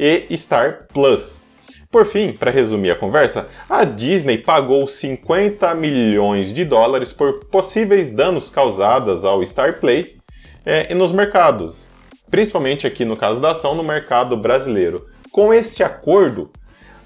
e 0.00 0.34
Star 0.34 0.86
Plus. 0.92 1.42
Por 1.90 2.06
fim, 2.06 2.32
para 2.32 2.50
resumir 2.50 2.90
a 2.90 2.96
conversa, 2.96 3.48
a 3.68 3.84
Disney 3.84 4.38
pagou 4.38 4.86
50 4.86 5.74
milhões 5.74 6.54
de 6.54 6.64
dólares 6.64 7.12
por 7.12 7.44
possíveis 7.46 8.14
danos 8.14 8.48
causados 8.48 9.24
ao 9.24 9.42
Star 9.42 9.78
Play 9.78 10.16
é, 10.64 10.94
nos 10.94 11.12
mercados, 11.12 11.86
principalmente 12.30 12.86
aqui 12.86 13.04
no 13.04 13.16
caso 13.16 13.40
da 13.40 13.50
ação 13.50 13.74
no 13.74 13.82
mercado 13.82 14.36
brasileiro. 14.36 15.06
Com 15.32 15.52
este 15.52 15.82
acordo, 15.82 16.50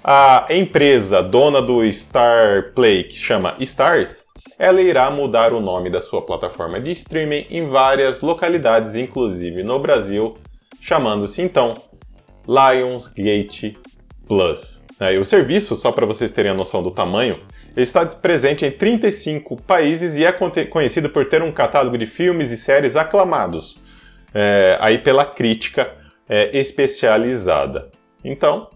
a 0.03 0.45
empresa 0.51 1.21
dona 1.21 1.61
do 1.61 1.83
Star 1.91 2.71
Play, 2.73 3.03
que 3.03 3.15
chama 3.15 3.55
Stars, 3.59 4.23
ela 4.57 4.81
irá 4.81 5.09
mudar 5.09 5.51
o 5.51 5.59
nome 5.59 5.89
da 5.89 5.99
sua 5.99 6.21
plataforma 6.21 6.79
de 6.79 6.91
streaming 6.91 7.47
em 7.49 7.67
várias 7.67 8.21
localidades, 8.21 8.95
inclusive 8.95 9.63
no 9.63 9.79
Brasil, 9.79 10.37
chamando-se 10.79 11.41
então 11.41 11.73
Lionsgate 12.47 13.77
Plus. 14.27 14.83
É, 14.99 15.13
e 15.13 15.17
o 15.17 15.25
serviço, 15.25 15.75
só 15.75 15.91
para 15.91 16.05
vocês 16.05 16.31
terem 16.31 16.51
a 16.51 16.55
noção 16.55 16.81
do 16.81 16.89
tamanho, 16.89 17.39
está 17.75 18.05
presente 18.05 18.65
em 18.65 18.71
35 18.71 19.61
países 19.63 20.17
e 20.17 20.25
é 20.25 20.31
conhecido 20.31 21.09
por 21.09 21.25
ter 21.27 21.41
um 21.41 21.51
catálogo 21.51 21.97
de 21.97 22.05
filmes 22.05 22.51
e 22.51 22.57
séries 22.57 22.95
aclamados, 22.95 23.77
é, 24.33 24.77
aí 24.79 24.97
pela 24.97 25.25
crítica 25.25 25.93
é, 26.29 26.57
especializada. 26.57 27.91
Então, 28.23 28.69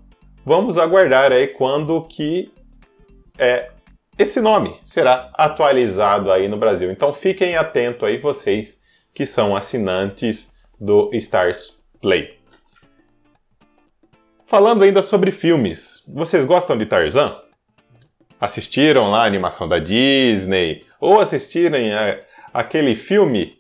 vamos 0.46 0.78
aguardar 0.78 1.32
aí 1.32 1.48
quando 1.48 2.02
que 2.04 2.52
é, 3.38 3.70
esse 4.18 4.42
nome 4.42 4.76
será 4.84 5.32
atualizado 5.34 6.30
aí 6.30 6.50
no 6.50 6.58
Brasil. 6.58 6.92
Então 6.92 7.14
fiquem 7.14 7.56
atentos 7.56 8.04
aí 8.04 8.18
vocês 8.18 8.82
que 9.14 9.26
são 9.26 9.56
assinantes 9.56 10.52
do 10.80 11.10
Stars 11.14 11.80
Play. 12.02 12.39
Falando 14.50 14.84
ainda 14.84 15.04
sobre 15.04 15.30
filmes, 15.30 16.02
vocês 16.08 16.44
gostam 16.44 16.76
de 16.76 16.84
Tarzan? 16.84 17.38
Assistiram 18.42 19.12
lá 19.12 19.22
a 19.22 19.28
animação 19.28 19.70
da 19.70 19.78
Disney? 19.78 20.86
Ou 21.00 21.20
assistiram 21.20 21.78
a, 21.78 22.18
aquele 22.52 22.96
filme 22.96 23.60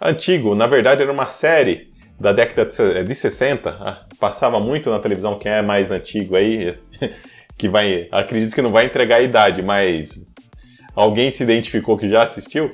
antigo? 0.00 0.54
Na 0.54 0.68
verdade 0.68 1.02
era 1.02 1.10
uma 1.10 1.26
série 1.26 1.92
da 2.20 2.32
década 2.32 2.70
de 3.02 3.14
60, 3.16 3.68
ah, 3.68 4.06
passava 4.20 4.60
muito 4.60 4.90
na 4.90 5.00
televisão, 5.00 5.40
quem 5.40 5.50
é 5.50 5.60
mais 5.60 5.90
antigo 5.90 6.36
aí 6.36 6.78
que 7.58 7.68
vai. 7.68 8.06
Acredito 8.12 8.54
que 8.54 8.62
não 8.62 8.70
vai 8.70 8.84
entregar 8.84 9.16
a 9.16 9.22
idade, 9.22 9.60
mas 9.60 10.24
alguém 10.94 11.32
se 11.32 11.42
identificou 11.42 11.98
que 11.98 12.08
já 12.08 12.22
assistiu. 12.22 12.70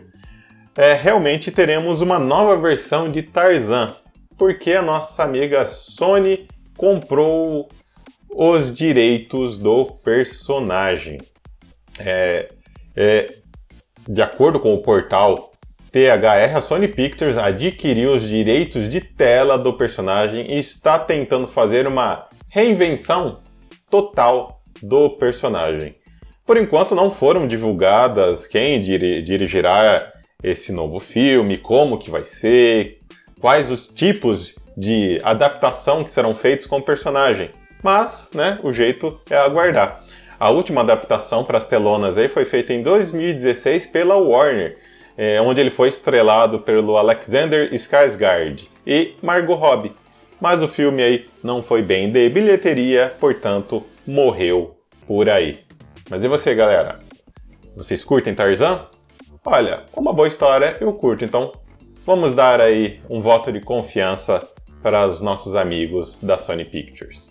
É, 0.76 0.92
realmente 0.92 1.50
teremos 1.50 2.02
uma 2.02 2.18
nova 2.18 2.61
versão 2.61 3.11
de 3.11 3.23
Tarzan, 3.23 3.90
porque 4.37 4.73
a 4.73 4.83
nossa 4.83 5.25
amiga 5.25 5.64
Sony 5.64 6.47
comprou 6.76 7.69
os 8.31 8.75
direitos 8.75 9.59
do 9.59 9.87
personagem. 9.87 11.19
É, 11.99 12.49
é, 12.97 13.26
de 14.09 14.21
acordo 14.21 14.59
com 14.59 14.75
o 14.75 14.83
portal 14.83 15.52
THR, 15.93 16.57
a 16.57 16.61
Sony 16.61 16.88
Pictures 16.88 17.38
adquiriu 17.38 18.12
os 18.12 18.28
direitos 18.28 18.90
de 18.90 19.00
tela 19.00 19.57
do 19.57 19.73
personagem 19.75 20.52
e 20.52 20.59
está 20.59 20.99
tentando 20.99 21.47
fazer 21.47 21.87
uma 21.87 22.26
reinvenção 22.49 23.40
total 23.88 24.61
do 24.83 25.11
personagem. 25.11 25.95
Por 26.45 26.57
enquanto 26.57 26.95
não 26.95 27.11
foram 27.11 27.47
divulgadas 27.47 28.47
quem 28.47 28.81
dirigirá 28.81 30.12
esse 30.43 30.73
novo 30.73 31.00
filme, 31.00 31.57
como 31.57 31.97
que 31.97 32.11
vai 32.11 32.25
ser, 32.25 32.99
quais 33.40 33.71
os 33.71 33.87
tipos 33.87 34.57
de 34.76 35.21
adaptação 35.23 36.02
que 36.02 36.11
serão 36.11 36.35
feitos 36.35 36.66
com 36.66 36.78
o 36.78 36.83
personagem. 36.83 37.50
Mas, 37.83 38.31
né, 38.35 38.59
o 38.62 38.73
jeito 38.73 39.21
é 39.28 39.37
aguardar. 39.37 40.02
A 40.38 40.50
última 40.50 40.81
adaptação 40.81 41.45
para 41.45 41.59
as 41.59 41.66
telonas 41.66 42.19
aí 42.19 42.28
foi 42.28 42.45
feita 42.45 42.73
em 42.73 42.83
2016 42.83 43.87
pela 43.87 44.16
Warner, 44.16 44.78
é, 45.16 45.40
onde 45.40 45.61
ele 45.61 45.71
foi 45.71 45.88
estrelado 45.88 46.59
pelo 46.59 46.97
Alexander 46.97 47.73
Skarsgård 47.73 48.69
e 48.87 49.14
Margot 49.23 49.54
Robbie. 49.54 49.93
Mas 50.40 50.62
o 50.62 50.69
filme 50.69 51.02
aí 51.02 51.26
não 51.43 51.62
foi 51.62 51.83
bem 51.83 52.11
de 52.11 52.28
bilheteria, 52.28 53.14
portanto, 53.21 53.85
morreu 54.07 54.76
por 55.07 55.28
aí. 55.28 55.61
Mas 56.11 56.25
e 56.25 56.28
você, 56.28 56.54
galera? 56.54 56.99
Vocês 57.76 58.04
curtem 58.04 58.35
Tarzan? 58.35 58.87
Olha, 59.45 59.85
uma 59.97 60.12
boa 60.12 60.28
história 60.28 60.76
eu 60.81 60.93
curto, 60.93 61.25
então 61.25 61.52
vamos 62.04 62.35
dar 62.35 62.61
aí 62.61 63.00
um 63.09 63.21
voto 63.21 63.52
de 63.52 63.61
confiança 63.61 64.40
para 64.84 65.06
os 65.06 65.22
nossos 65.22 65.56
amigos 65.56 66.18
da 66.20 66.36
Sony 66.36 66.62
Pictures. 66.62 67.30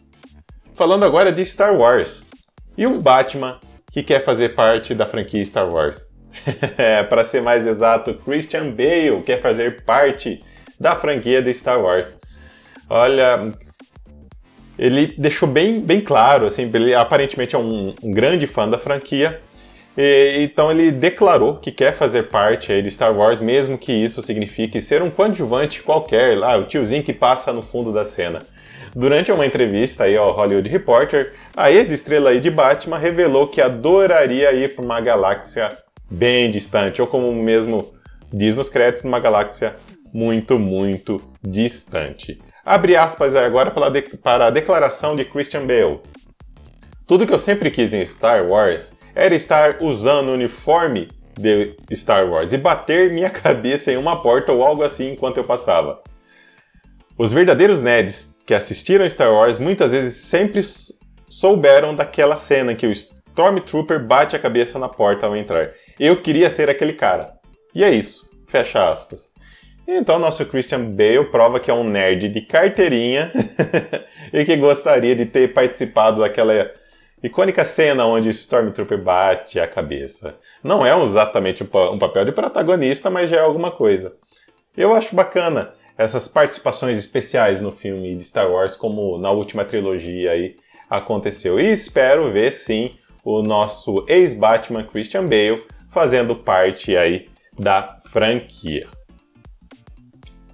Falando 0.74 1.06
agora 1.06 1.32
de 1.32 1.46
Star 1.46 1.78
Wars 1.78 2.28
e 2.76 2.88
um 2.88 3.00
Batman 3.00 3.60
que 3.92 4.02
quer 4.02 4.24
fazer 4.24 4.56
parte 4.56 4.96
da 4.96 5.06
franquia 5.06 5.46
Star 5.46 5.72
Wars. 5.72 6.10
é, 6.80 7.04
para 7.04 7.24
ser 7.24 7.44
mais 7.44 7.68
exato, 7.68 8.16
Christian 8.16 8.72
Bale 8.72 9.22
quer 9.24 9.40
fazer 9.40 9.84
parte 9.84 10.44
da 10.80 10.96
franquia 10.96 11.44
de 11.44 11.54
Star 11.54 11.80
Wars. 11.80 12.08
Olha, 12.90 13.54
ele 14.80 15.14
deixou 15.16 15.48
bem, 15.48 15.80
bem 15.80 16.02
claro, 16.02 16.48
assim, 16.48 16.72
ele 16.74 16.96
aparentemente 16.96 17.54
é 17.54 17.60
um, 17.60 17.94
um 18.02 18.12
grande 18.12 18.48
fã 18.48 18.68
da 18.68 18.80
franquia, 18.80 19.40
e, 19.98 20.44
então 20.44 20.72
ele 20.72 20.92
declarou 20.92 21.58
que 21.58 21.72
quer 21.72 21.94
fazer 21.94 22.24
parte 22.24 22.72
aí 22.72 22.82
de 22.82 22.92
Star 22.92 23.16
Wars, 23.16 23.40
mesmo 23.40 23.78
que 23.78 23.92
isso 23.92 24.22
signifique 24.22 24.82
ser 24.82 25.02
um 25.02 25.10
coadjuvante 25.10 25.84
qualquer, 25.84 26.38
lá, 26.38 26.58
o 26.58 26.64
tiozinho 26.64 27.04
que 27.04 27.14
passa 27.14 27.54
no 27.54 27.62
fundo 27.62 27.92
da 27.94 28.04
cena. 28.04 28.42
Durante 28.96 29.32
uma 29.32 29.46
entrevista 29.46 30.04
aí 30.04 30.16
ao 30.16 30.34
Hollywood 30.34 30.70
Reporter, 30.70 31.34
a 31.58 31.72
ex-estrela 31.72 32.30
aí 32.30 32.40
de 32.40 32.52
Batman 32.52 32.98
revelou 32.98 33.48
que 33.48 33.60
adoraria 33.60 34.54
ir 34.54 34.76
para 34.76 34.86
uma 34.86 35.02
galáxia 35.02 35.70
bem 36.10 36.52
distante, 36.52 37.02
ou 37.02 37.08
como 37.08 37.34
mesmo 37.34 37.94
diz 38.32 38.56
nos 38.56 38.70
créditos, 38.70 39.04
numa 39.04 39.20
galáxia 39.20 39.76
muito, 40.14 40.60
muito 40.60 41.20
distante. 41.42 42.38
Abre 42.64 42.96
aspas 42.96 43.36
agora 43.36 43.72
para 43.72 44.48
a 44.48 44.50
declaração 44.52 45.16
de 45.16 45.26
Christian 45.26 45.66
Bale. 45.66 46.00
Tudo 47.08 47.26
que 47.28 47.34
eu 47.34 47.40
sempre 47.40 47.72
quis 47.72 47.94
em 47.94 48.06
Star 48.06 48.48
Wars 48.48 48.94
era 49.16 49.36
estar 49.36 49.78
usando 49.82 50.30
o 50.30 50.34
uniforme 50.34 51.10
de 51.38 51.76
Star 51.94 52.30
Wars 52.30 52.54
e 52.54 52.58
bater 52.58 53.12
minha 53.12 53.30
cabeça 53.32 53.92
em 53.92 53.98
uma 53.98 54.22
porta 54.22 54.52
ou 54.52 54.64
algo 54.64 54.84
assim 54.84 55.12
enquanto 55.12 55.38
eu 55.38 55.44
passava. 55.44 56.02
Os 57.18 57.32
verdadeiros 57.32 57.82
nerds 57.82 58.40
que 58.46 58.54
assistiram 58.54 59.08
Star 59.10 59.32
Wars 59.32 59.60
muitas 59.60 59.92
vezes 59.92 60.16
sempre 60.18 60.62
souberam 61.30 61.96
daquela 61.96 62.38
cena 62.38 62.76
que 62.76 62.88
o 62.88 62.92
Stormtrooper 62.92 64.04
bate 64.04 64.36
a 64.36 64.40
cabeça 64.40 64.78
na 64.80 64.90
porta 64.90 65.26
ao 65.26 65.36
entrar. 65.36 65.72
Eu 66.00 66.22
queria 66.22 66.50
ser 66.50 66.70
aquele 66.70 66.94
cara. 66.94 67.34
E 67.74 67.84
é 67.84 67.92
isso. 67.92 68.30
Fecha 68.48 68.90
aspas. 68.90 69.32
Então, 69.88 70.18
nosso 70.18 70.46
Christian 70.46 70.92
Bale 70.92 71.26
prova 71.26 71.60
que 71.60 71.70
é 71.70 71.74
um 71.74 71.84
nerd 71.84 72.30
de 72.30 72.42
carteirinha 72.42 73.32
e 74.32 74.46
que 74.46 74.56
gostaria 74.56 75.16
de 75.16 75.26
ter 75.26 75.54
participado 75.54 76.22
daquela 76.22 76.72
icônica 77.24 77.64
cena 77.64 78.06
onde 78.06 78.30
Stormtrooper 78.30 79.02
bate 79.02 79.60
a 79.60 79.68
cabeça. 79.68 80.36
Não 80.62 80.86
é 80.86 81.02
exatamente 81.02 81.64
um 81.64 81.98
papel 81.98 82.26
de 82.26 82.32
protagonista, 82.34 83.10
mas 83.10 83.30
já 83.30 83.38
é 83.38 83.40
alguma 83.40 83.72
coisa. 83.72 84.16
Eu 84.76 84.94
acho 84.94 85.16
bacana 85.16 85.74
essas 85.98 86.28
participações 86.28 86.98
especiais 86.98 87.62
no 87.62 87.72
filme 87.72 88.16
de 88.16 88.24
Star 88.24 88.52
Wars, 88.52 88.76
como 88.76 89.18
na 89.18 89.32
última 89.32 89.64
trilogia 89.64 90.32
aí 90.32 90.58
aconteceu. 90.90 91.60
E 91.60 91.72
espero 91.72 92.32
ver 92.32 92.52
sim 92.52 92.92
o 93.24 93.42
nosso 93.42 94.06
ex-Batman 94.08 94.84
Christian 94.84 95.24
Bale 95.24 95.64
fazendo 95.90 96.36
parte 96.36 96.98
aí 96.98 97.30
da 97.58 98.00
franquia. 98.10 98.88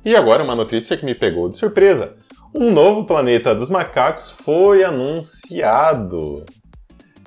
E 0.03 0.15
agora 0.15 0.43
uma 0.43 0.55
notícia 0.55 0.95
que 0.95 1.05
me 1.05 1.15
pegou 1.15 1.49
de 1.49 1.57
surpresa. 1.57 2.17
Um 2.53 2.71
novo 2.71 3.05
planeta 3.05 3.53
dos 3.53 3.69
macacos 3.69 4.31
foi 4.31 4.83
anunciado. 4.83 6.43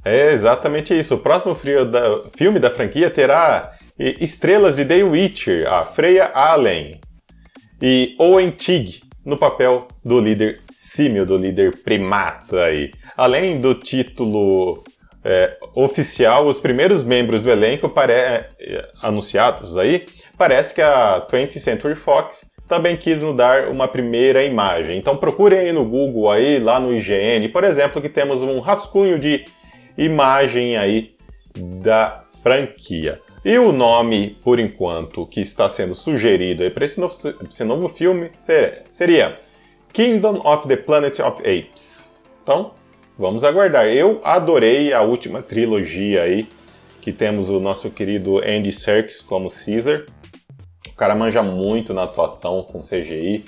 É 0.04 0.32
exatamente 0.32 0.98
isso. 0.98 1.14
O 1.14 1.18
próximo 1.18 1.56
da, 1.86 2.24
filme 2.36 2.58
da 2.58 2.70
franquia 2.70 3.10
terá 3.10 3.72
estrelas 3.98 4.76
de 4.76 4.84
The 4.84 5.02
Witcher, 5.04 5.72
a 5.72 5.84
Freya 5.84 6.30
Allen 6.34 7.00
e 7.80 8.16
Owen 8.18 8.50
Tig 8.50 9.02
no 9.24 9.36
papel 9.36 9.86
do 10.04 10.18
líder 10.18 10.60
símio, 10.70 11.24
do 11.24 11.36
líder 11.36 11.76
primata 11.84 12.64
aí. 12.64 12.90
Além 13.16 13.60
do 13.60 13.74
título 13.74 14.82
é, 15.24 15.56
oficial, 15.74 16.46
os 16.46 16.58
primeiros 16.58 17.04
membros 17.04 17.42
do 17.42 17.50
elenco 17.50 17.88
pare... 17.88 18.12
É, 18.12 18.48
anunciados 19.00 19.76
aí, 19.76 20.06
parece 20.36 20.74
que 20.74 20.82
a 20.82 21.26
20th 21.30 21.58
Century 21.58 21.94
Fox 21.94 22.50
também 22.68 22.96
quis 22.96 23.20
nos 23.20 23.36
dar 23.36 23.68
uma 23.68 23.86
primeira 23.86 24.42
imagem. 24.44 24.98
Então 24.98 25.16
procurem 25.16 25.58
aí 25.58 25.72
no 25.72 25.84
Google, 25.84 26.30
aí, 26.30 26.58
lá 26.58 26.80
no 26.80 26.94
IGN, 26.94 27.48
por 27.48 27.64
exemplo, 27.64 28.00
que 28.00 28.08
temos 28.08 28.40
um 28.42 28.60
rascunho 28.60 29.18
de 29.18 29.44
imagem 29.96 30.76
aí 30.76 31.14
da 31.56 32.24
franquia. 32.42 33.20
E 33.44 33.58
o 33.58 33.72
nome, 33.72 34.36
por 34.42 34.58
enquanto, 34.58 35.26
que 35.26 35.40
está 35.40 35.68
sendo 35.68 35.94
sugerido 35.94 36.68
para 36.70 36.84
esse, 36.84 37.00
esse 37.48 37.64
novo 37.64 37.88
filme 37.88 38.30
seria 38.88 39.40
Kingdom 39.92 40.40
of 40.44 40.68
the 40.68 40.76
Planet 40.76 41.18
of 41.18 41.40
Apes. 41.40 42.16
Então, 42.42 42.72
vamos 43.18 43.42
aguardar. 43.42 43.86
Eu 43.86 44.20
adorei 44.22 44.92
a 44.92 45.02
última 45.02 45.42
trilogia 45.42 46.22
aí, 46.22 46.48
que 47.00 47.12
temos 47.12 47.50
o 47.50 47.58
nosso 47.58 47.90
querido 47.90 48.38
Andy 48.38 48.70
Serkis 48.70 49.20
como 49.20 49.50
Caesar. 49.50 50.06
O 50.88 50.94
cara 50.94 51.16
manja 51.16 51.42
muito 51.42 51.92
na 51.92 52.04
atuação 52.04 52.62
com 52.62 52.80
CGI. 52.80 53.44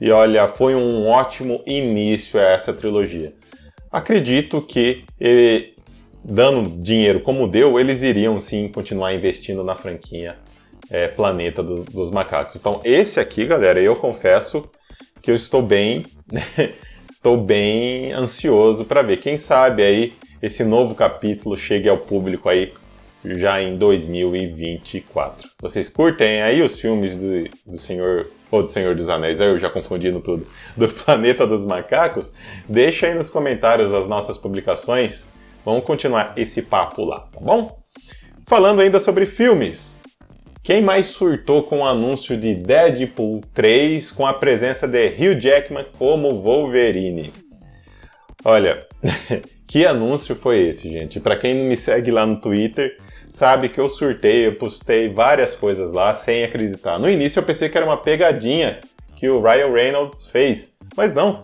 E 0.00 0.10
olha, 0.10 0.48
foi 0.48 0.74
um 0.74 1.06
ótimo 1.06 1.62
início 1.64 2.40
a 2.40 2.44
essa 2.44 2.72
trilogia. 2.72 3.32
Acredito 3.90 4.60
que 4.62 5.04
ele, 5.18 5.74
dando 6.24 6.68
dinheiro 6.82 7.20
como 7.20 7.48
deu, 7.48 7.78
eles 7.80 8.02
iriam 8.02 8.38
sim 8.40 8.68
continuar 8.68 9.12
investindo 9.14 9.64
na 9.64 9.74
franquia 9.74 10.36
é, 10.90 11.08
Planeta 11.08 11.62
dos, 11.62 11.84
dos, 11.86 12.10
Macacos. 12.10 12.56
Então, 12.56 12.80
esse 12.84 13.18
aqui, 13.18 13.46
galera, 13.46 13.80
eu 13.80 13.96
confesso 13.96 14.62
que 15.20 15.30
eu 15.30 15.34
estou 15.34 15.62
bem, 15.62 16.02
estou 17.10 17.36
bem 17.36 18.12
ansioso 18.12 18.84
para 18.84 19.02
ver. 19.02 19.18
Quem 19.18 19.36
sabe 19.36 19.82
aí 19.82 20.12
esse 20.42 20.64
novo 20.64 20.94
capítulo 20.94 21.56
chegue 21.56 21.88
ao 21.88 21.98
público 21.98 22.48
aí 22.48 22.72
já 23.24 23.62
em 23.62 23.76
2024. 23.76 25.50
Vocês 25.60 25.88
curtem 25.88 26.42
aí 26.42 26.62
os 26.62 26.80
filmes 26.80 27.16
do, 27.16 27.44
do 27.66 27.78
Senhor 27.78 28.28
ou 28.50 28.62
do 28.62 28.68
Senhor 28.68 28.94
dos 28.94 29.08
Anéis, 29.08 29.40
eu 29.40 29.58
já 29.58 29.70
confundindo 29.70 30.20
tudo, 30.20 30.46
do 30.76 30.88
Planeta 30.92 31.46
dos 31.46 31.64
Macacos? 31.64 32.32
Deixa 32.68 33.06
aí 33.06 33.14
nos 33.14 33.30
comentários 33.30 33.94
as 33.94 34.08
nossas 34.08 34.36
publicações. 34.36 35.26
Vamos 35.64 35.84
continuar 35.84 36.32
esse 36.36 36.62
papo 36.62 37.04
lá, 37.04 37.20
tá 37.20 37.40
bom? 37.40 37.78
Falando 38.46 38.80
ainda 38.80 38.98
sobre 38.98 39.26
filmes. 39.26 40.00
Quem 40.62 40.82
mais 40.82 41.06
surtou 41.06 41.62
com 41.62 41.78
o 41.78 41.86
anúncio 41.86 42.36
de 42.36 42.54
Deadpool 42.54 43.40
3 43.54 44.10
com 44.12 44.26
a 44.26 44.34
presença 44.34 44.86
de 44.86 45.06
Hugh 45.08 45.40
Jackman 45.40 45.86
como 45.98 46.42
Wolverine? 46.42 47.32
Olha, 48.44 48.86
que 49.70 49.86
anúncio 49.86 50.34
foi 50.34 50.66
esse, 50.66 50.90
gente? 50.90 51.20
Para 51.20 51.36
quem 51.36 51.54
não 51.54 51.66
me 51.66 51.76
segue 51.76 52.10
lá 52.10 52.26
no 52.26 52.40
Twitter, 52.40 52.96
sabe 53.30 53.68
que 53.68 53.78
eu 53.78 53.88
surtei, 53.88 54.48
eu 54.48 54.56
postei 54.56 55.08
várias 55.08 55.54
coisas 55.54 55.92
lá 55.92 56.12
sem 56.12 56.42
acreditar. 56.42 56.98
No 56.98 57.08
início 57.08 57.38
eu 57.38 57.44
pensei 57.44 57.68
que 57.68 57.76
era 57.78 57.86
uma 57.86 57.96
pegadinha 57.96 58.80
que 59.14 59.28
o 59.28 59.40
Ryan 59.40 59.72
Reynolds 59.72 60.26
fez, 60.26 60.74
mas 60.96 61.14
não. 61.14 61.40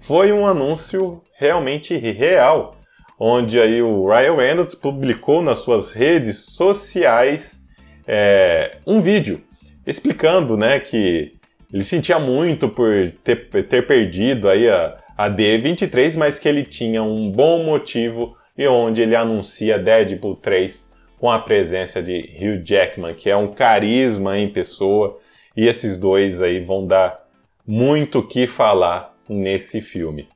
Foi 0.00 0.32
um 0.32 0.48
anúncio 0.48 1.22
realmente 1.38 1.96
real, 1.96 2.74
onde 3.16 3.60
aí 3.60 3.80
o 3.80 4.04
Ryan 4.08 4.34
Reynolds 4.34 4.74
publicou 4.74 5.40
nas 5.40 5.60
suas 5.60 5.92
redes 5.92 6.46
sociais 6.46 7.60
é, 8.04 8.78
um 8.84 9.00
vídeo 9.00 9.44
explicando, 9.86 10.56
né, 10.56 10.80
que 10.80 11.34
ele 11.72 11.84
sentia 11.84 12.18
muito 12.18 12.68
por 12.68 13.12
ter, 13.22 13.48
ter 13.48 13.86
perdido 13.86 14.48
aí 14.48 14.68
a, 14.68 14.99
a 15.20 15.28
D23, 15.28 16.16
mas 16.16 16.38
que 16.38 16.48
ele 16.48 16.64
tinha 16.64 17.02
um 17.02 17.30
bom 17.30 17.62
motivo 17.62 18.34
e 18.56 18.66
onde 18.66 19.02
ele 19.02 19.14
anuncia 19.14 19.78
Deadpool 19.78 20.34
3 20.36 20.88
com 21.18 21.30
a 21.30 21.38
presença 21.38 22.02
de 22.02 22.30
Hugh 22.40 22.64
Jackman, 22.64 23.14
que 23.14 23.28
é 23.28 23.36
um 23.36 23.52
carisma 23.52 24.38
em 24.38 24.48
pessoa, 24.48 25.18
e 25.54 25.66
esses 25.66 25.98
dois 25.98 26.40
aí 26.40 26.64
vão 26.64 26.86
dar 26.86 27.22
muito 27.66 28.20
o 28.20 28.26
que 28.26 28.46
falar 28.46 29.14
nesse 29.28 29.82
filme. 29.82 30.26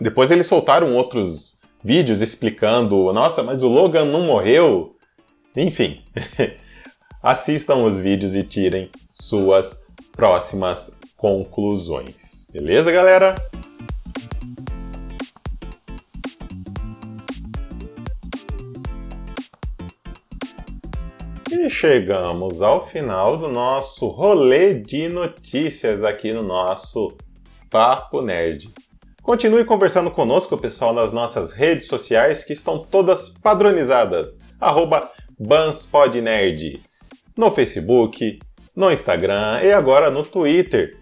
Depois 0.00 0.32
eles 0.32 0.48
soltaram 0.48 0.96
outros 0.96 1.56
vídeos 1.80 2.20
explicando, 2.20 3.12
nossa, 3.12 3.44
mas 3.44 3.62
o 3.62 3.68
Logan 3.68 4.04
não 4.04 4.22
morreu. 4.22 4.96
Enfim, 5.54 6.02
assistam 7.22 7.84
os 7.84 8.00
vídeos 8.00 8.34
e 8.34 8.42
tirem 8.42 8.90
suas 9.12 9.80
próximas 10.10 10.98
conclusões. 11.16 12.44
Beleza, 12.52 12.90
galera? 12.90 13.36
Chegamos 21.80 22.60
ao 22.60 22.84
final 22.84 23.36
do 23.36 23.46
nosso 23.46 24.08
rolê 24.08 24.74
de 24.74 25.08
notícias 25.08 26.02
aqui 26.02 26.32
no 26.32 26.42
nosso 26.42 27.16
Papo 27.70 28.20
Nerd. 28.20 28.68
Continue 29.22 29.64
conversando 29.64 30.10
conosco, 30.10 30.58
pessoal, 30.58 30.92
nas 30.92 31.12
nossas 31.12 31.52
redes 31.52 31.86
sociais 31.86 32.42
que 32.42 32.52
estão 32.52 32.80
todas 32.80 33.28
padronizadas. 33.28 34.40
BansPodNerd. 35.38 36.80
No 37.36 37.48
Facebook, 37.52 38.40
no 38.74 38.90
Instagram 38.90 39.60
e 39.62 39.70
agora 39.70 40.10
no 40.10 40.24
Twitter. 40.24 40.98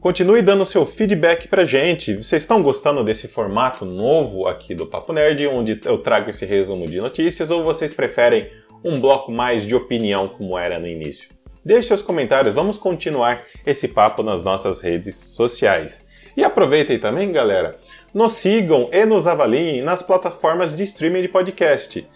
Continue 0.00 0.40
dando 0.40 0.64
seu 0.64 0.86
feedback 0.86 1.48
pra 1.48 1.64
gente. 1.64 2.14
Vocês 2.14 2.44
estão 2.44 2.62
gostando 2.62 3.02
desse 3.02 3.26
formato 3.26 3.84
novo 3.84 4.46
aqui 4.46 4.72
do 4.72 4.86
Papo 4.86 5.12
Nerd, 5.12 5.44
onde 5.48 5.80
eu 5.84 5.98
trago 5.98 6.30
esse 6.30 6.46
resumo 6.46 6.86
de 6.86 7.00
notícias, 7.00 7.50
ou 7.50 7.64
vocês 7.64 7.92
preferem 7.92 8.48
um 8.84 9.00
bloco 9.00 9.30
mais 9.30 9.64
de 9.64 9.74
opinião 9.74 10.28
como 10.28 10.58
era 10.58 10.78
no 10.78 10.86
início? 10.86 11.28
Deixe 11.64 11.88
seus 11.88 12.02
comentários, 12.02 12.54
vamos 12.54 12.78
continuar 12.78 13.42
esse 13.66 13.88
papo 13.88 14.22
nas 14.22 14.42
nossas 14.42 14.80
redes 14.80 15.16
sociais. 15.16 16.06
E 16.36 16.44
aproveitem 16.44 16.98
também, 16.98 17.32
galera, 17.32 17.78
nos 18.14 18.32
sigam 18.32 18.88
e 18.92 19.04
nos 19.04 19.26
avaliem 19.26 19.82
nas 19.82 20.02
plataformas 20.02 20.76
de 20.76 20.84
streaming 20.84 21.22
de 21.22 21.28
podcast. 21.28 22.06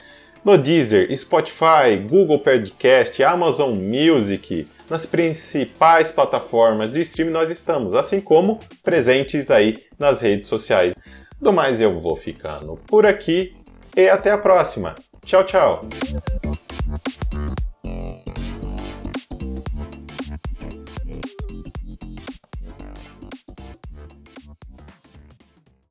No 0.44 0.57
Deezer, 0.57 1.14
Spotify, 1.16 1.96
Google 2.09 2.38
Podcast, 2.38 3.23
Amazon 3.23 3.75
Music, 3.75 4.66
nas 4.88 5.05
principais 5.05 6.11
plataformas 6.11 6.92
de 6.92 7.01
streaming 7.01 7.33
nós 7.33 7.51
estamos, 7.51 7.94
assim 7.94 8.20
como 8.20 8.59
presentes 8.83 9.51
aí 9.51 9.79
nas 9.99 10.20
redes 10.20 10.49
sociais. 10.49 10.94
Do 11.40 11.53
mais 11.53 11.81
eu 11.81 11.99
vou 12.01 12.16
ficando 12.16 12.77
por 12.87 13.05
aqui 13.05 13.55
e 13.96 14.09
até 14.09 14.31
a 14.31 14.38
próxima. 14.38 14.94
Tchau, 15.24 15.42
tchau. 15.44 15.85